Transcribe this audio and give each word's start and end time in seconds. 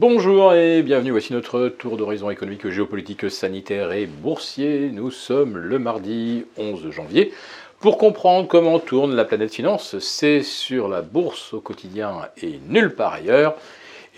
Bonjour 0.00 0.54
et 0.54 0.80
bienvenue, 0.82 1.10
voici 1.10 1.34
notre 1.34 1.68
tour 1.68 1.98
d'horizon 1.98 2.30
économique, 2.30 2.66
géopolitique, 2.70 3.30
sanitaire 3.30 3.92
et 3.92 4.06
boursier. 4.06 4.88
Nous 4.90 5.10
sommes 5.10 5.58
le 5.58 5.78
mardi 5.78 6.46
11 6.56 6.90
janvier. 6.90 7.34
Pour 7.80 7.98
comprendre 7.98 8.48
comment 8.48 8.78
tourne 8.78 9.14
la 9.14 9.26
planète 9.26 9.52
finance, 9.52 9.98
c'est 9.98 10.42
sur 10.42 10.88
la 10.88 11.02
bourse 11.02 11.52
au 11.52 11.60
quotidien 11.60 12.12
et 12.42 12.58
nulle 12.66 12.94
part 12.94 13.12
ailleurs. 13.12 13.56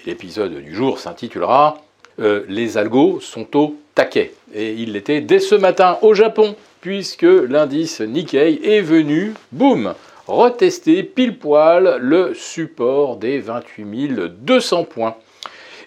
L'épisode 0.07 0.55
du 0.55 0.73
jour 0.73 1.01
s'intitulera 1.01 1.83
euh, 2.21 2.45
Les 2.49 2.79
algos 2.79 3.19
sont 3.19 3.57
au 3.57 3.75
taquet. 3.97 4.35
Et 4.55 4.75
il 4.75 4.93
l'était 4.93 5.21
dès 5.21 5.41
ce 5.41 5.57
matin 5.57 5.99
au 6.03 6.15
Japon, 6.15 6.55
puisque 6.81 7.23
l'indice 7.23 8.01
Nikkei 8.01 8.61
est 8.63 8.83
venu, 8.83 9.35
boum, 9.51 9.95
retester 10.29 11.03
pile 11.03 11.37
poil 11.37 11.97
le 12.01 12.35
support 12.35 13.17
des 13.17 13.41
28 13.41 14.29
200 14.29 14.85
points. 14.85 15.17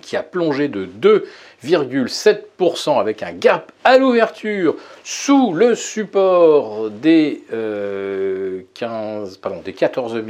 qui 0.00 0.16
a 0.16 0.22
plongé 0.22 0.68
de 0.68 0.86
2,7% 0.86 3.00
avec 3.00 3.22
un 3.22 3.32
gap 3.32 3.70
à 3.84 3.98
l'ouverture 3.98 4.76
sous 5.04 5.52
le 5.52 5.74
support 5.74 6.88
des, 6.90 7.42
15, 7.48 7.52
euh, 7.52 8.62
pardon, 9.40 9.60
des 9.64 9.72
14 9.72 10.22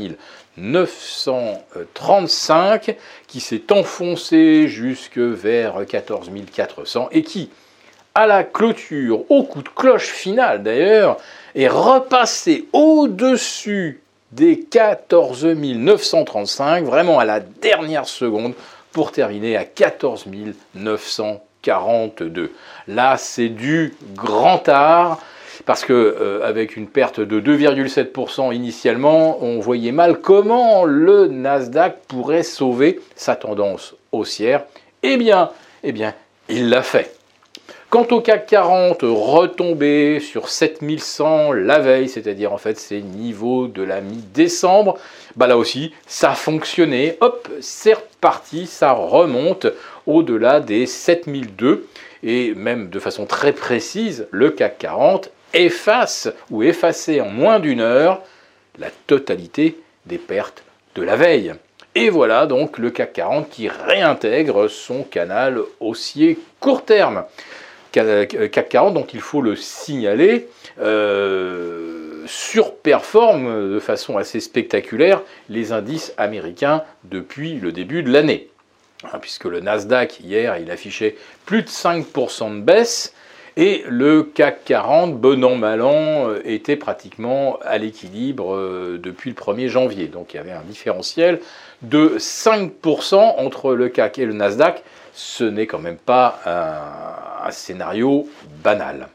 935 0.57 2.97
qui 3.27 3.41
s'est 3.41 3.73
enfoncé 3.73 4.69
jusque 4.69 5.19
vers 5.19 5.85
14 5.87 6.31
400 6.53 7.09
et 7.13 7.23
qui, 7.23 7.51
à 8.15 8.27
la 8.27 8.45
clôture, 8.45 9.25
au 9.31 9.45
coup 9.45 9.63
de 9.63 9.69
cloche 9.69 10.09
finale 10.09 10.63
d'ailleurs, 10.63 11.17
est 11.55 11.69
repassé 11.69 12.67
au-dessus 12.73 14.01
des 14.33 14.61
14 14.61 15.47
935, 15.47 16.85
vraiment 16.85 17.19
à 17.19 17.25
la 17.25 17.41
dernière 17.41 18.07
seconde, 18.07 18.53
pour 18.99 19.13
terminer 19.13 19.57
à 19.57 19.65
14 19.65 20.27
942. 20.75 22.53
Là, 22.89 23.17
c'est 23.17 23.49
du 23.49 23.95
grand 24.17 24.69
art 24.69 25.21
parce 25.67 25.85
que 25.85 25.93
euh, 25.93 26.45
avec 26.45 26.77
une 26.77 26.89
perte 26.89 27.21
de 27.21 27.41
2,7% 27.41 28.53
initialement, 28.53 29.39
on 29.41 29.61
voyait 29.61 29.93
mal 29.93 30.21
comment 30.21 30.85
le 30.85 31.29
Nasdaq 31.29 31.99
pourrait 32.09 32.43
sauver 32.43 32.99
sa 33.15 33.37
tendance 33.37 33.95
haussière. 34.11 34.65
Eh 35.05 35.17
bien, 35.17 35.51
eh 35.85 35.93
bien, 35.93 36.13
il 36.49 36.69
l'a 36.69 36.83
fait. 36.83 37.18
Quant 37.91 38.07
au 38.11 38.21
CAC 38.21 38.49
40, 38.49 38.99
retombé 39.01 40.21
sur 40.21 40.51
7100 40.51 41.53
la 41.53 41.79
veille, 41.79 42.11
c'est-à-dire 42.11 42.53
en 42.53 42.59
fait 42.59 42.79
ces 42.79 43.01
niveaux 43.01 43.67
de 43.67 43.83
la 43.83 44.03
mi-décembre, 44.03 44.99
bah 45.37 45.47
là 45.47 45.57
aussi, 45.57 45.95
ça 46.07 46.33
a 46.33 46.35
fonctionné. 46.35 47.17
Hop, 47.23 47.49
c'est 47.63 47.95
reparti, 47.95 48.67
ça 48.67 48.93
remonte 48.93 49.69
au-delà 50.07 50.61
des 50.61 50.85
7002 50.85 51.89
et 52.23 52.53
même 52.55 52.91
de 52.91 52.99
façon 52.99 53.25
très 53.25 53.55
précise, 53.55 54.29
le 54.33 54.51
CAC 54.51 54.77
40 54.81 55.31
efface 55.55 56.29
ou 56.51 56.63
effacer 56.63 57.23
en 57.23 57.31
moins 57.31 57.59
d'une 57.59 57.81
heure 57.81 58.21
la 58.79 58.89
totalité 59.07 59.81
des 60.05 60.19
pertes 60.19 60.63
de 60.95 61.03
la 61.03 61.17
veille. 61.17 61.55
Et 61.95 62.11
voilà 62.11 62.45
donc 62.45 62.77
le 62.77 62.91
CAC 62.91 63.15
40 63.15 63.49
qui 63.49 63.71
réintègre 63.71 64.69
son 64.69 65.05
canal 65.05 65.61
haussier 65.81 66.39
court 66.61 66.85
terme. 66.85 67.25
CAC 68.05 68.69
40, 68.69 68.95
donc 68.95 69.15
il 69.15 69.21
faut 69.21 69.43
le 69.43 69.57
signaler, 69.57 70.49
euh, 70.81 72.25
surperforme 72.27 73.73
de 73.73 73.79
façon 73.79 74.17
assez 74.17 74.41
spectaculaire 74.41 75.23
les 75.49 75.73
indices 75.73 76.13
américains 76.17 76.83
depuis 77.05 77.55
le 77.55 77.73
début 77.73 78.03
de 78.03 78.11
l'année. 78.11 78.49
Hein, 79.05 79.19
puisque 79.21 79.45
le 79.45 79.61
Nasdaq 79.61 80.21
hier, 80.21 80.59
il 80.59 80.71
affichait 80.71 81.17
plus 81.47 81.63
de 81.63 81.69
5% 81.69 82.57
de 82.57 82.61
baisse, 82.61 83.15
et 83.59 83.83
le 83.89 84.23
CAC 84.23 84.65
40, 84.67 85.19
bon 85.19 85.45
an, 85.45 85.57
mal 85.57 85.83
an, 85.83 86.29
euh, 86.29 86.41
était 86.45 86.77
pratiquement 86.77 87.59
à 87.65 87.77
l'équilibre 87.77 88.55
euh, 88.55 89.01
depuis 89.03 89.31
le 89.31 89.35
1er 89.35 89.67
janvier. 89.67 90.07
Donc 90.07 90.33
il 90.33 90.37
y 90.37 90.41
avait 90.41 90.53
un 90.53 90.63
différentiel 90.63 91.41
de 91.83 92.15
5% 92.19 93.17
entre 93.17 93.75
le 93.75 93.89
CAC 93.89 94.21
et 94.21 94.27
le 94.27 94.33
Nasdaq. 94.33 94.85
Ce 95.21 95.43
n'est 95.43 95.67
quand 95.67 95.81
même 95.81 95.97
pas 95.97 96.39
un, 96.47 97.51
scénario 97.51 98.29
banal. 98.63 99.09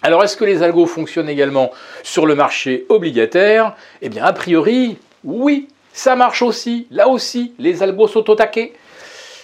Alors 0.00 0.24
est-ce 0.24 0.38
que 0.38 0.44
les 0.46 0.62
algos 0.62 0.86
fonctionnent 0.86 1.28
également 1.28 1.70
sur 2.02 2.24
le 2.24 2.34
marché 2.34 2.86
obligataire? 2.88 3.76
Eh 4.00 4.08
bien 4.08 4.24
a 4.24 4.32
priori, 4.32 4.96
oui, 5.24 5.68
ça 5.92 6.16
marche 6.16 6.40
aussi. 6.40 6.86
Là 6.90 7.08
aussi, 7.08 7.52
les 7.58 7.82
algos 7.82 8.08
sont 8.08 8.30
au 8.30 8.34
taquet 8.36 8.72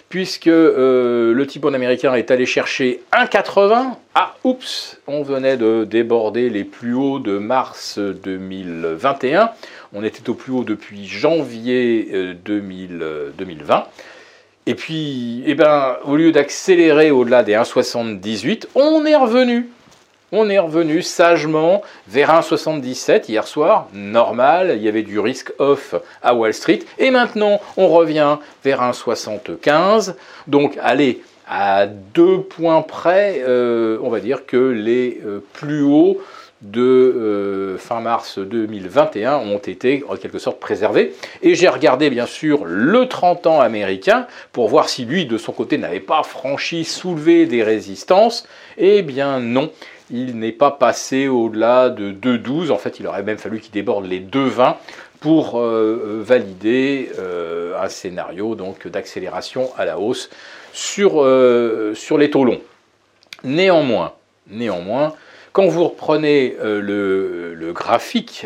puisque 0.08 0.46
euh, 0.46 1.34
le 1.34 1.46
T-bond 1.46 1.74
américain 1.74 2.14
est 2.14 2.30
allé 2.30 2.46
chercher 2.46 3.02
1,80. 3.12 3.96
Ah, 4.14 4.36
oups, 4.42 4.98
on 5.06 5.22
venait 5.22 5.58
de 5.58 5.84
déborder 5.84 6.48
les 6.48 6.64
plus 6.64 6.94
hauts 6.94 7.18
de 7.18 7.36
mars 7.36 7.98
2021. 7.98 9.50
On 9.92 10.02
était 10.02 10.30
au 10.30 10.34
plus 10.34 10.52
haut 10.54 10.64
depuis 10.64 11.06
janvier 11.06 12.36
2020. 12.42 13.84
Et 14.66 14.74
puis, 14.74 15.42
eh 15.46 15.54
ben, 15.54 15.98
au 16.04 16.16
lieu 16.16 16.32
d'accélérer 16.32 17.10
au-delà 17.10 17.42
des 17.42 17.52
1,78, 17.52 18.66
on 18.74 19.04
est 19.04 19.16
revenu 19.16 19.68
on 20.36 20.50
est 20.50 20.58
revenu 20.58 21.00
sagement 21.00 21.82
vers 22.08 22.30
1,77 22.30 23.30
hier 23.30 23.46
soir, 23.46 23.88
normal, 23.92 24.72
il 24.76 24.82
y 24.82 24.88
avait 24.88 25.04
du 25.04 25.20
risk 25.20 25.52
off 25.58 25.94
à 26.22 26.34
Wall 26.34 26.52
Street, 26.52 26.80
et 26.98 27.12
maintenant 27.12 27.60
on 27.76 27.86
revient 27.86 28.38
vers 28.64 28.82
1,75. 28.82 30.14
Donc 30.48 30.76
allez, 30.82 31.22
à 31.46 31.86
deux 31.86 32.40
points 32.40 32.82
près, 32.82 33.44
euh, 33.46 33.98
on 34.02 34.08
va 34.08 34.18
dire 34.18 34.44
que 34.44 34.56
les 34.56 35.20
euh, 35.24 35.44
plus 35.52 35.82
hauts 35.82 36.20
de 36.64 36.80
euh, 36.80 37.78
fin 37.78 38.00
mars 38.00 38.38
2021 38.38 39.36
ont 39.36 39.58
été 39.58 40.02
en 40.08 40.16
quelque 40.16 40.38
sorte 40.38 40.58
préservés. 40.58 41.12
Et 41.42 41.54
j'ai 41.54 41.68
regardé 41.68 42.08
bien 42.08 42.26
sûr 42.26 42.64
le 42.64 43.06
30 43.06 43.46
ans 43.46 43.60
américain 43.60 44.26
pour 44.52 44.68
voir 44.68 44.88
si 44.88 45.04
lui 45.04 45.26
de 45.26 45.36
son 45.36 45.52
côté 45.52 45.76
n'avait 45.76 46.00
pas 46.00 46.22
franchi, 46.22 46.84
soulevé 46.84 47.46
des 47.46 47.62
résistances. 47.62 48.48
Eh 48.78 49.02
bien 49.02 49.40
non, 49.40 49.70
il 50.10 50.38
n'est 50.38 50.52
pas 50.52 50.70
passé 50.70 51.28
au-delà 51.28 51.90
de 51.90 52.10
2,12. 52.12 52.70
En 52.70 52.78
fait, 52.78 52.98
il 52.98 53.06
aurait 53.06 53.22
même 53.22 53.38
fallu 53.38 53.60
qu'il 53.60 53.72
déborde 53.72 54.06
les 54.06 54.20
2,20 54.20 54.76
pour 55.20 55.58
euh, 55.58 55.62
euh, 55.62 56.22
valider 56.22 57.10
un 57.78 57.88
scénario 57.88 58.54
donc 58.54 58.88
d'accélération 58.88 59.70
à 59.76 59.84
la 59.84 59.98
hausse 59.98 60.30
sur, 60.72 61.12
sur 61.94 62.18
les 62.18 62.30
taux 62.30 62.44
longs. 62.44 62.60
Néanmoins, 63.42 64.14
néanmoins, 64.48 65.12
quand 65.54 65.66
vous 65.68 65.84
reprenez 65.84 66.56
le, 66.62 67.54
le, 67.54 67.72
graphique 67.72 68.44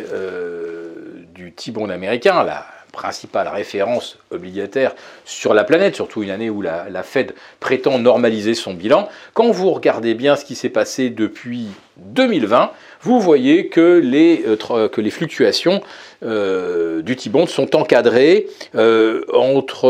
du 1.35 1.53
T-bond 1.53 1.89
américain, 1.89 2.45
la 2.45 2.67
principale 2.99 3.47
référence 3.47 4.19
obligataire 4.33 4.93
sur 5.25 5.55
la 5.55 5.63
planète, 5.63 5.95
surtout 5.95 6.25
une 6.25 6.31
année 6.31 6.51
où 6.51 6.63
la, 6.63 7.03
Fed 7.05 7.33
prétend 7.61 8.01
normaliser 8.01 8.55
son 8.55 8.75
bilan. 8.75 9.09
Quand 9.35 9.51
vous 9.53 9.71
regardez 9.71 10.15
bien 10.15 10.35
ce 10.35 10.45
qui 10.45 10.57
s'est 10.57 10.69
passé 10.69 11.09
depuis 11.09 11.69
2020, 11.99 12.73
vous 13.03 13.21
voyez 13.21 13.69
que 13.69 14.01
les, 14.03 14.45
euh, 14.47 15.11
fluctuations 15.11 15.81
euh, 16.25 17.01
du 17.03 17.15
T-bond 17.15 17.47
sont 17.47 17.77
encadrées 17.77 18.49
euh, 18.75 19.25
entre, 19.33 19.87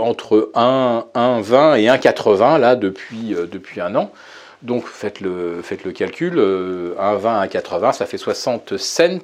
entre 0.00 0.50
1,20 0.54 1.78
et 1.78 1.86
1,80 1.86 2.58
là 2.58 2.76
depuis, 2.76 3.36
depuis 3.50 3.82
un 3.82 3.94
an. 3.94 4.10
Donc 4.62 4.86
faites 4.86 5.20
le, 5.20 5.60
faites 5.62 5.84
le 5.84 5.92
calcul, 5.92 6.34
1,20 6.34 6.38
euh, 6.38 6.94
à 7.40 7.46
80, 7.46 7.92
ça 7.92 8.06
fait 8.06 8.18
60 8.18 8.76
cents 8.76 9.18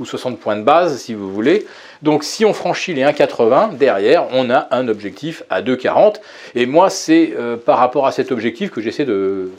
ou 0.00 0.04
60 0.04 0.40
points 0.40 0.56
de 0.56 0.62
base 0.62 0.98
si 0.98 1.14
vous 1.14 1.32
voulez. 1.32 1.64
Donc 2.02 2.24
si 2.24 2.44
on 2.44 2.52
franchit 2.52 2.92
les 2.92 3.02
1,80, 3.02 3.76
derrière 3.76 4.26
on 4.32 4.50
a 4.50 4.66
un 4.72 4.88
objectif 4.88 5.44
à 5.48 5.62
2,40. 5.62 6.16
Et 6.56 6.66
moi 6.66 6.90
c'est 6.90 7.34
euh, 7.38 7.56
par 7.56 7.78
rapport 7.78 8.06
à 8.08 8.12
cet 8.12 8.32
objectif 8.32 8.70
que 8.70 8.80
j'essaie 8.80 9.04
de, 9.04 9.52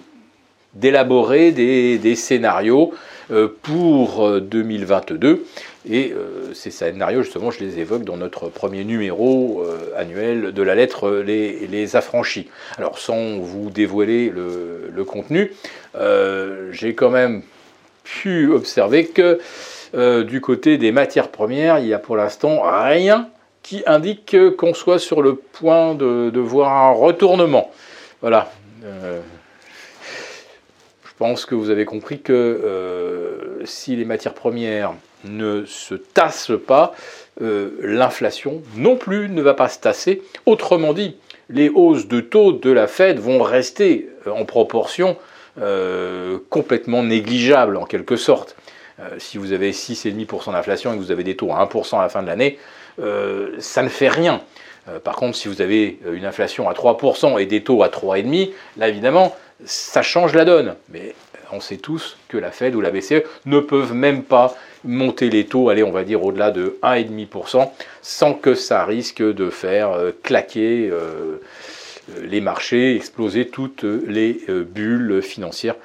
d'élaborer 0.75 1.51
des, 1.51 2.15
scénarios 2.15 2.93
pour 3.61 4.39
2022. 4.41 5.45
Et 5.89 6.13
ces 6.53 6.71
scénarios, 6.71 7.23
justement, 7.23 7.51
je 7.51 7.63
les 7.63 7.79
évoque 7.79 8.03
dans 8.03 8.17
notre 8.17 8.49
premier 8.49 8.83
numéro 8.83 9.63
annuel 9.95 10.51
de 10.51 10.61
la 10.61 10.75
lettre 10.75 11.09
les, 11.09 11.95
Affranchis. 11.95 12.49
Alors, 12.77 12.99
sans 12.99 13.37
vous 13.39 13.69
dévoiler 13.69 14.31
le 14.31 15.03
contenu, 15.03 15.53
j'ai 16.71 16.93
quand 16.93 17.09
même 17.09 17.41
pu 18.03 18.51
observer 18.51 19.05
que 19.07 19.39
du 20.23 20.41
côté 20.41 20.77
des 20.77 20.91
matières 20.91 21.29
premières, 21.29 21.79
il 21.79 21.85
n'y 21.85 21.93
a 21.93 21.99
pour 21.99 22.15
l'instant 22.15 22.61
rien 22.63 23.29
qui 23.65 23.81
indique 23.87 24.37
qu'on 24.57 24.75
soit 24.75 24.99
sur 24.99 25.23
le 25.23 25.33
point 25.33 25.95
de, 25.95 26.39
voir 26.39 26.71
un 26.71 26.91
retournement. 26.91 27.71
Voilà. 28.21 28.51
Euh, 28.83 29.21
pense 31.17 31.45
que 31.45 31.55
vous 31.55 31.69
avez 31.69 31.85
compris 31.85 32.19
que 32.19 32.33
euh, 32.33 33.65
si 33.65 33.95
les 33.95 34.05
matières 34.05 34.33
premières 34.33 34.93
ne 35.23 35.65
se 35.65 35.95
tassent 35.95 36.51
pas, 36.67 36.93
euh, 37.41 37.71
l'inflation 37.81 38.61
non 38.75 38.95
plus 38.95 39.29
ne 39.29 39.41
va 39.41 39.53
pas 39.53 39.69
se 39.69 39.79
tasser. 39.79 40.21
Autrement 40.45 40.93
dit, 40.93 41.15
les 41.49 41.69
hausses 41.69 42.07
de 42.07 42.21
taux 42.21 42.51
de 42.51 42.71
la 42.71 42.87
Fed 42.87 43.19
vont 43.19 43.41
rester 43.41 44.09
en 44.25 44.45
proportion 44.45 45.17
complètement 46.49 47.01
négligeable 47.01 47.77
en 47.77 47.85
quelque 47.85 48.17
sorte. 48.17 48.57
si 49.19 49.37
vous 49.37 49.53
avez 49.53 49.71
6,5% 49.71 50.51
d'inflation 50.51 50.91
et 50.91 50.97
que 50.97 51.01
vous 51.01 51.11
avez 51.11 51.23
des 51.23 51.37
taux 51.37 51.53
à 51.53 51.65
1% 51.65 51.97
à 51.97 52.01
la 52.01 52.09
fin 52.09 52.21
de 52.21 52.27
l'année, 52.27 52.59
euh, 52.99 53.55
ça 53.59 53.83
ne 53.83 53.89
fait 53.89 54.07
rien. 54.07 54.41
Euh, 54.87 54.99
par 54.99 55.15
contre, 55.15 55.35
si 55.35 55.47
vous 55.47 55.61
avez 55.61 55.99
euh, 56.05 56.15
une 56.15 56.25
inflation 56.25 56.69
à 56.69 56.73
3% 56.73 57.39
et 57.39 57.45
des 57.45 57.63
taux 57.63 57.83
à 57.83 57.89
3,5%, 57.89 58.51
là 58.77 58.87
évidemment, 58.87 59.35
ça 59.63 60.01
change 60.01 60.33
la 60.33 60.45
donne. 60.45 60.75
Mais 60.89 61.15
on 61.51 61.59
sait 61.59 61.77
tous 61.77 62.17
que 62.27 62.37
la 62.37 62.51
Fed 62.51 62.75
ou 62.75 62.81
la 62.81 62.91
BCE 62.91 63.23
ne 63.45 63.59
peuvent 63.59 63.93
même 63.93 64.23
pas 64.23 64.55
monter 64.83 65.29
les 65.29 65.45
taux, 65.45 65.69
allez, 65.69 65.83
on 65.83 65.91
va 65.91 66.03
dire 66.03 66.23
au-delà 66.23 66.51
de 66.51 66.77
1,5%, 66.83 67.69
sans 68.01 68.33
que 68.33 68.53
ça 68.53 68.85
risque 68.85 69.21
de 69.21 69.49
faire 69.49 69.97
claquer 70.21 70.91
les 72.21 72.41
marchés, 72.41 72.95
exploser 72.95 73.47
toutes 73.47 73.83
les 73.83 74.45
bulles 74.47 75.23
financières 75.23 75.75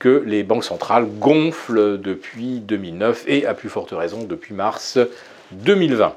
que 0.00 0.24
les 0.26 0.42
banques 0.42 0.64
centrales 0.64 1.06
gonflent 1.06 2.00
depuis 2.00 2.58
2009 2.60 3.24
et 3.28 3.46
à 3.46 3.54
plus 3.54 3.68
forte 3.68 3.92
raison 3.92 4.24
depuis 4.24 4.54
mars 4.54 4.98
2020. 5.52 6.14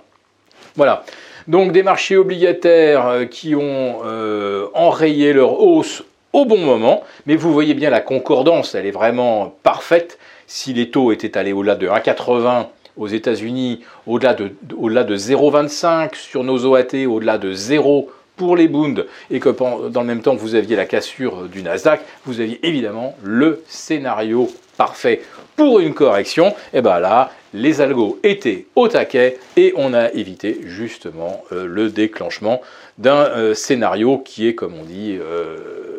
Voilà. 0.75 1.05
Donc 1.47 1.73
des 1.73 1.83
marchés 1.83 2.15
obligataires 2.15 3.07
euh, 3.07 3.25
qui 3.25 3.53
ont 3.53 4.01
euh, 4.05 4.67
enrayé 4.73 5.33
leur 5.33 5.59
hausse 5.59 6.03
au 6.33 6.45
bon 6.45 6.57
moment, 6.57 7.03
mais 7.25 7.35
vous 7.35 7.53
voyez 7.53 7.73
bien 7.73 7.89
la 7.89 8.01
concordance, 8.01 8.75
elle 8.75 8.85
est 8.85 8.91
vraiment 8.91 9.55
parfaite. 9.63 10.17
Si 10.47 10.73
les 10.73 10.89
taux 10.89 11.11
étaient 11.11 11.37
allés 11.37 11.53
au-delà 11.53 11.75
de 11.75 11.87
1,80 11.87 12.67
aux 12.97 13.07
États-Unis, 13.07 13.81
au-delà 14.07 14.33
de, 14.33 14.51
au 14.77 14.89
de 14.89 15.17
0,25 15.17 16.15
sur 16.15 16.43
nos 16.43 16.65
OAT, 16.65 17.07
au-delà 17.07 17.37
de 17.37 17.53
0 17.53 18.09
pour 18.35 18.55
les 18.55 18.67
Bunds, 18.67 19.05
et 19.29 19.39
que 19.39 19.49
dans 19.89 20.01
le 20.01 20.07
même 20.07 20.21
temps 20.21 20.35
vous 20.35 20.55
aviez 20.55 20.75
la 20.75 20.85
cassure 20.85 21.43
du 21.43 21.61
Nasdaq, 21.61 22.01
vous 22.25 22.41
aviez 22.41 22.59
évidemment 22.65 23.15
le 23.23 23.63
scénario 23.67 24.49
parfait 24.75 25.21
pour 25.55 25.79
une 25.79 25.93
correction. 25.93 26.55
Et 26.73 26.81
bien 26.81 26.99
là, 26.99 27.31
les 27.53 27.81
algos 27.81 28.19
étaient 28.23 28.65
au 28.75 28.87
taquet 28.87 29.37
et 29.55 29.73
on 29.77 29.93
a 29.93 30.11
évité 30.11 30.61
justement 30.63 31.43
euh, 31.51 31.65
le 31.67 31.89
déclenchement 31.89 32.61
d'un 32.97 33.25
euh, 33.25 33.53
scénario 33.53 34.17
qui 34.17 34.47
est, 34.47 34.55
comme 34.55 34.73
on 34.73 34.83
dit, 34.83 35.17
euh, 35.19 35.92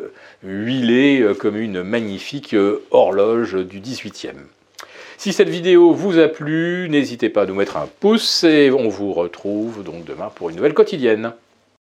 huilé 0.45 1.27
comme 1.39 1.57
une 1.57 1.83
magnifique 1.83 2.55
horloge 2.91 3.55
du 3.55 3.81
18e. 3.81 4.35
Si 5.17 5.33
cette 5.33 5.49
vidéo 5.49 5.93
vous 5.93 6.19
a 6.19 6.29
plu, 6.29 6.89
n'hésitez 6.91 7.29
pas 7.29 7.43
à 7.43 7.47
nous 7.47 7.55
mettre 7.55 7.77
un 7.77 7.89
pouce 8.01 8.45
et 8.45 8.71
on 8.71 8.89
vous 8.89 9.13
retrouve 9.13 9.83
donc 9.83 10.05
demain 10.05 10.31
pour 10.35 10.51
une 10.51 10.57
nouvelle 10.57 10.75
quotidienne. 10.75 11.33